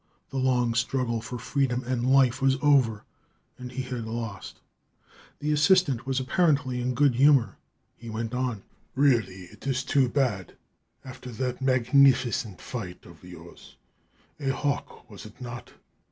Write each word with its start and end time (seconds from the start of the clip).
The 0.31 0.37
long 0.39 0.73
struggle 0.73 1.21
for 1.21 1.37
freedom 1.37 1.83
and 1.85 2.09
life 2.11 2.41
was 2.41 2.57
over, 2.63 3.03
and 3.59 3.71
he 3.71 3.83
had 3.83 4.07
lost. 4.07 4.59
The 5.37 5.51
assistant 5.51 6.07
was 6.07 6.19
apparently 6.19 6.81
in 6.81 6.95
good 6.95 7.13
humor. 7.13 7.57
He 7.97 8.09
went 8.09 8.33
on: 8.33 8.63
"Really, 8.95 9.43
it 9.43 9.67
is 9.67 9.83
too 9.83 10.09
bad, 10.09 10.55
after 11.05 11.29
that 11.33 11.61
magnificent 11.61 12.59
fight 12.61 13.05
of 13.05 13.23
yours! 13.23 13.75
A 14.39 14.49
hawk 14.49 15.07
was 15.07 15.27
it 15.27 15.39
not? 15.39 15.73